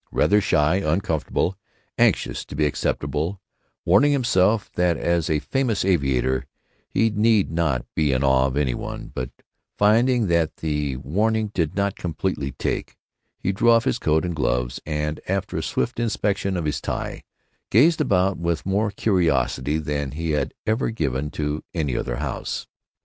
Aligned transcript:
Rather 0.11 0.41
shy, 0.41 0.77
uncomfortable, 0.77 1.59
anxious 1.99 2.43
to 2.43 2.55
be 2.55 2.65
acceptable, 2.65 3.39
warning 3.85 4.11
himself 4.11 4.71
that 4.73 4.97
as 4.97 5.29
a 5.29 5.37
famous 5.37 5.85
aviator 5.85 6.47
he 6.89 7.11
need 7.11 7.51
not 7.51 7.85
be 7.93 8.11
in 8.11 8.23
awe 8.23 8.47
of 8.47 8.57
any 8.57 8.73
one, 8.73 9.11
but 9.13 9.29
finding 9.77 10.25
that 10.25 10.55
the 10.57 10.95
warning 10.97 11.51
did 11.53 11.75
not 11.75 11.95
completely 11.95 12.51
take, 12.53 12.97
he 13.37 13.51
drew 13.51 13.69
off 13.69 13.83
his 13.83 13.99
coat 13.99 14.25
and 14.25 14.35
gloves 14.35 14.79
and, 14.87 15.19
after 15.27 15.55
a 15.55 15.61
swift 15.61 15.99
inspection 15.99 16.57
of 16.57 16.65
his 16.65 16.81
tie, 16.81 17.21
gazed 17.69 18.01
about 18.01 18.39
with 18.39 18.65
more 18.65 18.89
curiosity 18.89 19.77
than 19.77 20.13
he 20.13 20.31
had 20.31 20.51
ever 20.65 20.89
given 20.89 21.29
to 21.29 21.63
any 21.75 21.95
other 21.95 22.15
house. 22.15 22.65